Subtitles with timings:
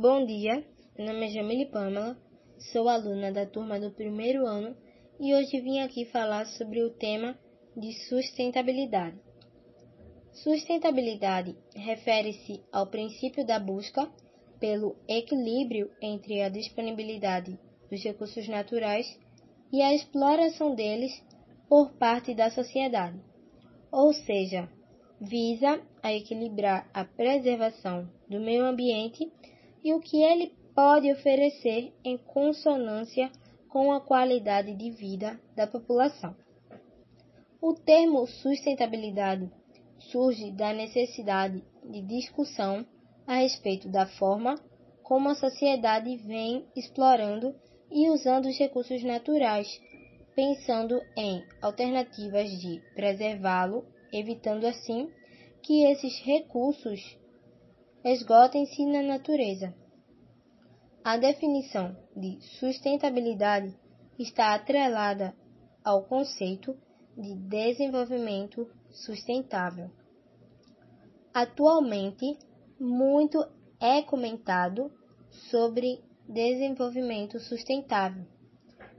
[0.00, 0.64] Bom dia,
[0.96, 2.16] meu nome é Jamile Pamela,
[2.70, 4.76] sou aluna da turma do primeiro ano
[5.18, 7.36] e hoje vim aqui falar sobre o tema
[7.76, 9.18] de sustentabilidade.
[10.34, 14.08] Sustentabilidade refere-se ao princípio da busca
[14.60, 17.58] pelo equilíbrio entre a disponibilidade
[17.90, 19.18] dos recursos naturais
[19.72, 21.10] e a exploração deles
[21.68, 23.20] por parte da sociedade,
[23.90, 24.68] ou seja,
[25.20, 29.28] visa a equilibrar a preservação do meio ambiente
[29.82, 33.30] e o que ele pode oferecer em consonância
[33.68, 36.34] com a qualidade de vida da população.
[37.60, 39.50] O termo sustentabilidade
[39.98, 42.86] surge da necessidade de discussão
[43.26, 44.54] a respeito da forma
[45.02, 47.54] como a sociedade vem explorando
[47.90, 49.80] e usando os recursos naturais,
[50.34, 55.10] pensando em alternativas de preservá-lo, evitando assim
[55.62, 57.18] que esses recursos
[58.04, 59.74] esgotem-se na natureza.
[61.04, 63.74] A definição de sustentabilidade
[64.18, 65.34] está atrelada
[65.84, 66.76] ao conceito
[67.16, 69.90] de desenvolvimento sustentável.
[71.32, 72.38] Atualmente,
[72.78, 73.38] muito
[73.80, 74.92] é comentado
[75.50, 78.26] sobre desenvolvimento sustentável,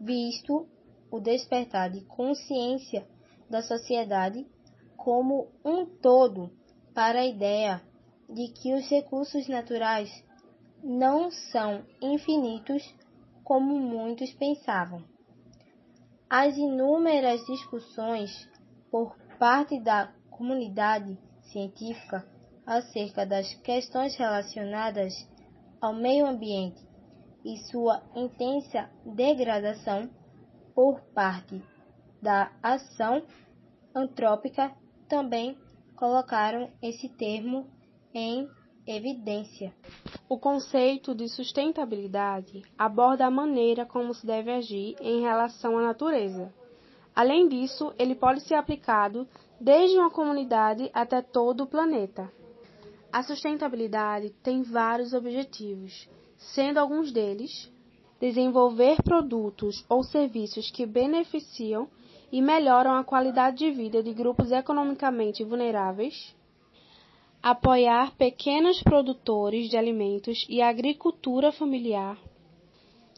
[0.00, 0.66] visto
[1.10, 3.06] o despertar de consciência
[3.48, 4.46] da sociedade
[4.96, 6.50] como um todo
[6.94, 7.82] para a ideia
[8.32, 10.10] de que os recursos naturais
[10.82, 12.82] não são infinitos
[13.44, 15.04] como muitos pensavam.
[16.28, 18.48] As inúmeras discussões
[18.90, 22.26] por parte da comunidade científica
[22.66, 25.12] acerca das questões relacionadas
[25.80, 26.80] ao meio ambiente
[27.44, 30.08] e sua intensa degradação
[30.74, 31.62] por parte
[32.22, 33.22] da ação
[33.94, 34.72] antrópica
[35.08, 35.58] também
[35.96, 37.68] colocaram esse termo
[38.14, 38.48] em
[38.86, 39.72] evidência.
[40.28, 46.52] O conceito de sustentabilidade aborda a maneira como se deve agir em relação à natureza.
[47.14, 49.28] Além disso, ele pode ser aplicado
[49.60, 52.32] desde uma comunidade até todo o planeta.
[53.12, 57.70] A sustentabilidade tem vários objetivos, sendo alguns deles
[58.18, 61.88] desenvolver produtos ou serviços que beneficiam
[62.30, 66.34] e melhoram a qualidade de vida de grupos economicamente vulneráveis,
[67.42, 72.16] apoiar pequenos produtores de alimentos e agricultura familiar,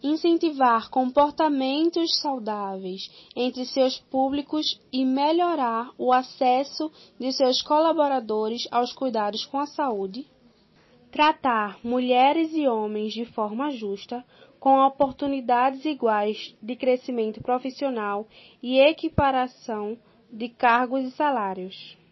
[0.02, 6.90] incentivar comportamentos saudáveis entre seus públicos e melhorar o acesso
[7.20, 10.26] de seus colaboradores aos cuidados com a saúde,
[11.10, 14.24] tratar mulheres e homens de forma justa,
[14.58, 18.26] com oportunidades iguais de crescimento profissional
[18.62, 19.98] e equiparação
[20.32, 22.02] de cargos e salários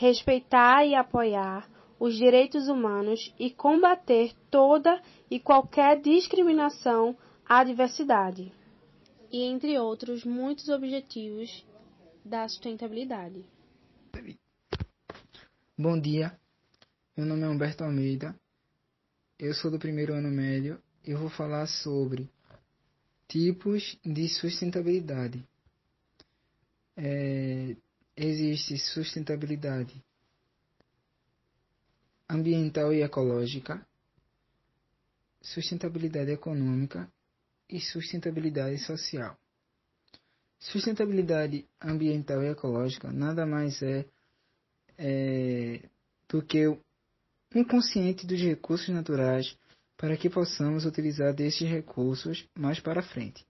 [0.00, 1.68] respeitar e apoiar
[1.98, 4.98] os direitos humanos e combater toda
[5.30, 8.50] e qualquer discriminação à diversidade,
[9.30, 11.66] e entre outros muitos objetivos
[12.24, 13.44] da sustentabilidade.
[15.76, 16.34] Bom dia,
[17.14, 18.34] meu nome é Humberto Almeida,
[19.38, 22.26] eu sou do primeiro ano médio e vou falar sobre
[23.28, 25.46] tipos de sustentabilidade.
[26.96, 27.76] É,
[28.16, 30.02] existe sustentabilidade
[32.28, 33.84] ambiental e ecológica,
[35.42, 37.10] sustentabilidade econômica
[37.68, 39.36] e sustentabilidade social.
[40.58, 44.04] Sustentabilidade ambiental e ecológica nada mais é,
[44.98, 45.88] é
[46.28, 46.68] do que
[47.54, 49.56] um consciente dos recursos naturais
[49.96, 53.44] para que possamos utilizar desses recursos mais para frente.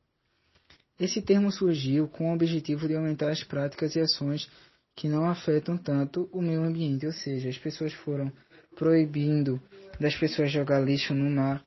[1.01, 4.47] Esse termo surgiu com o objetivo de aumentar as práticas e ações
[4.95, 8.31] que não afetam tanto o meio ambiente, ou seja, as pessoas foram
[8.77, 9.59] proibindo
[9.99, 11.65] das pessoas jogar lixo no mar,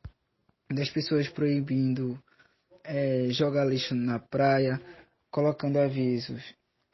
[0.72, 2.20] das pessoas proibindo
[2.84, 4.80] é, jogar lixo na praia,
[5.32, 6.44] colocando avisos,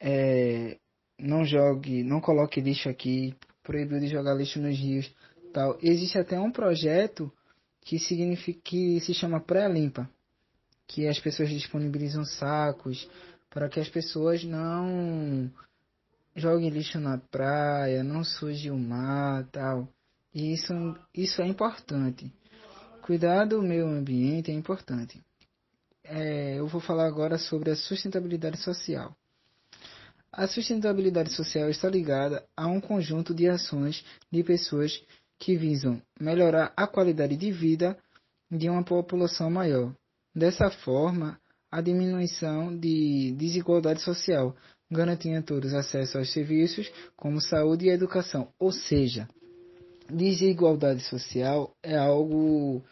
[0.00, 0.78] é,
[1.18, 5.14] não jogue, não coloque lixo aqui, proibiu de jogar lixo nos rios,
[5.52, 5.78] tal.
[5.82, 7.30] Existe até um projeto
[7.82, 10.08] que significa que se chama pré-limpa,
[10.90, 13.08] que as pessoas disponibilizam sacos
[13.48, 15.48] para que as pessoas não
[16.34, 19.88] joguem lixo na praia, não suje o mar, tal.
[20.34, 20.72] E isso,
[21.14, 22.32] isso é importante.
[23.02, 25.20] Cuidar do meio ambiente é importante.
[26.02, 29.14] É, eu vou falar agora sobre a sustentabilidade social.
[30.32, 35.00] A sustentabilidade social está ligada a um conjunto de ações de pessoas
[35.38, 37.96] que visam melhorar a qualidade de vida
[38.50, 39.94] de uma população maior,
[40.34, 41.40] Dessa forma,
[41.70, 44.56] a diminuição de desigualdade social,
[44.90, 48.52] garantindo a todos acesso aos serviços como saúde e educação.
[48.58, 49.28] Ou seja,
[50.08, 52.82] desigualdade social é algo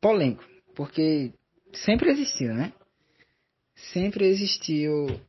[0.00, 0.44] polêmico,
[0.74, 1.32] porque
[1.72, 2.72] sempre existiu, né?
[3.92, 5.20] Sempre existiu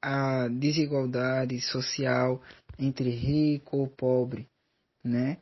[0.00, 2.40] a desigualdade social
[2.78, 4.48] entre rico ou pobre,
[5.02, 5.38] né?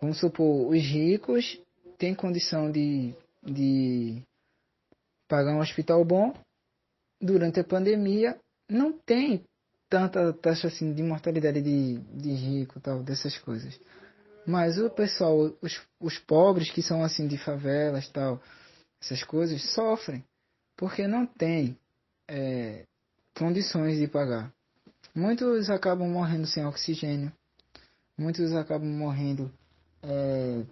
[0.00, 1.58] Vamos supor, os ricos
[1.96, 4.22] têm condição de, de
[5.28, 6.34] pagar um hospital bom,
[7.20, 8.38] durante a pandemia
[8.68, 9.44] não tem
[9.88, 13.78] tanta taxa assim de mortalidade de, de rico tal dessas coisas.
[14.46, 18.40] Mas o pessoal os, os pobres que são assim de favelas tal
[19.00, 20.24] essas coisas sofrem
[20.76, 21.78] porque não tem
[22.28, 22.84] é,
[23.36, 24.52] condições de pagar.
[25.14, 27.32] Muitos acabam morrendo sem oxigênio
[28.16, 29.52] muitos acabam morrendo
[30.02, 30.64] é,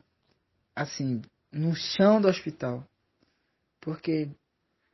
[0.75, 1.23] assim
[1.53, 2.87] no chão do hospital
[3.83, 4.31] porque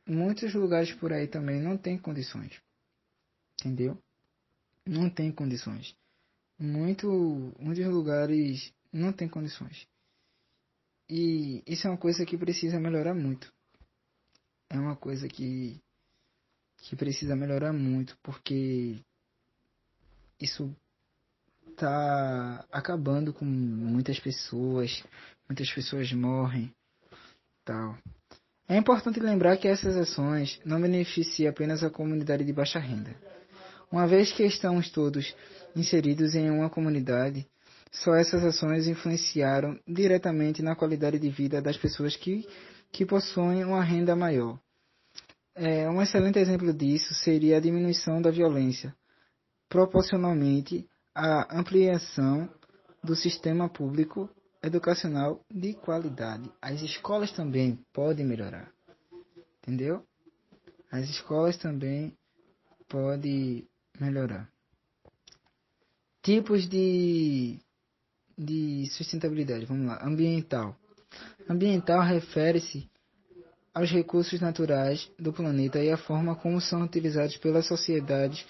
[0.05, 2.59] muitos lugares por aí também não tem condições.
[3.61, 4.01] Entendeu?
[4.85, 5.95] Não tem condições.
[6.57, 7.07] Muito,
[7.59, 9.87] muitos lugares não tem condições.
[11.07, 13.53] E isso é uma coisa que precisa melhorar muito.
[14.69, 15.79] É uma coisa que,
[16.77, 18.99] que precisa melhorar muito, porque
[20.39, 20.75] isso
[21.79, 25.03] tá acabando com muitas pessoas,
[25.47, 26.71] muitas pessoas morrem,
[27.63, 27.97] tal.
[28.67, 33.15] É importante lembrar que essas ações não beneficiam apenas a comunidade de baixa renda.
[33.91, 35.35] Uma vez que estamos todos
[35.75, 37.47] inseridos em uma comunidade,
[37.91, 42.47] só essas ações influenciaram diretamente na qualidade de vida das pessoas que,
[42.91, 44.59] que possuem uma renda maior.
[45.55, 48.95] É, um excelente exemplo disso seria a diminuição da violência,
[49.67, 52.49] proporcionalmente à ampliação
[53.03, 54.29] do sistema público
[54.61, 56.51] educacional de qualidade.
[56.61, 58.71] As escolas também podem melhorar.
[59.61, 60.05] Entendeu?
[60.91, 62.17] As escolas também
[62.87, 63.67] podem
[63.99, 64.49] melhorar.
[66.21, 67.59] Tipos de,
[68.37, 69.65] de sustentabilidade.
[69.65, 70.03] Vamos lá.
[70.03, 70.75] Ambiental.
[71.47, 72.89] Ambiental refere-se
[73.79, 78.45] aos recursos naturais do planeta e a forma como são utilizados pelas sociedades,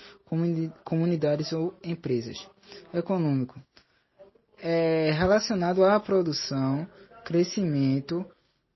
[0.84, 2.48] comunidades ou empresas.
[2.92, 3.62] Econômico
[4.58, 6.88] é relacionado à produção,
[7.24, 8.26] crescimento,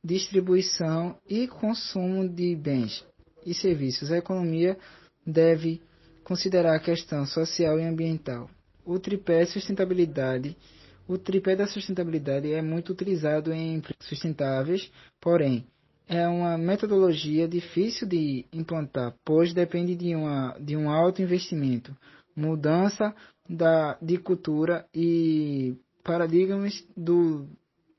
[0.04, 3.04] distribuição e consumo de bens
[3.46, 4.12] e serviços.
[4.12, 4.78] A economia
[5.26, 5.82] deve
[6.24, 8.48] considerar a questão social e ambiental.
[8.86, 10.56] O tripé sustentabilidade,
[11.08, 15.66] o tripé da sustentabilidade é muito utilizado em sustentáveis, porém
[16.08, 21.96] é uma metodologia difícil de implantar, pois depende de, uma, de um alto investimento,
[22.36, 23.16] mudança
[23.48, 27.48] da, de cultura e paradigmas do,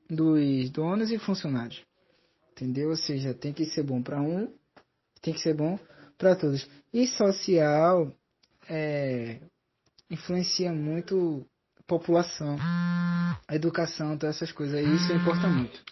[0.09, 1.81] dos donos e funcionários.
[2.51, 2.89] Entendeu?
[2.89, 4.53] Ou seja, tem que ser bom para um,
[5.21, 5.77] tem que ser bom
[6.17, 6.69] para todos.
[6.93, 8.11] E social
[8.69, 9.39] é,
[10.09, 11.45] influencia muito
[11.85, 14.79] população, a educação, todas essas coisas.
[14.79, 15.83] E isso importa muito.